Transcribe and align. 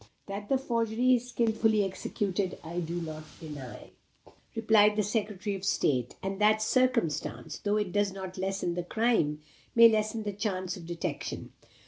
"That 0.25 0.49
the 0.49 0.57
forgery 0.57 1.13
is 1.13 1.29
skilfully 1.29 1.83
executed, 1.83 2.57
I 2.63 2.79
do 2.79 2.99
not 2.99 3.21
deny," 3.39 3.91
replied 4.55 4.95
the 4.95 5.03
Secretary 5.03 5.55
of 5.55 5.63
State; 5.63 6.15
"and 6.23 6.41
that 6.41 6.59
circumstance, 6.59 7.59
though 7.59 7.77
it 7.77 7.91
does 7.91 8.11
not 8.11 8.35
lessen 8.35 8.73
the 8.73 8.81
crime, 8.81 9.43
may 9.75 9.87
lessen 9.87 10.23
the 10.23 10.33
chance 10.33 10.75
of 10.75 10.87
detection. 10.87 11.51